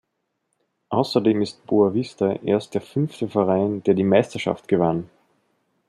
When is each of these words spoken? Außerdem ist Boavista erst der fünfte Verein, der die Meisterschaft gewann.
Außerdem 0.89 1.43
ist 1.43 1.67
Boavista 1.67 2.31
erst 2.43 2.73
der 2.73 2.81
fünfte 2.81 3.27
Verein, 3.27 3.83
der 3.83 3.93
die 3.93 4.03
Meisterschaft 4.03 4.67
gewann. 4.67 5.11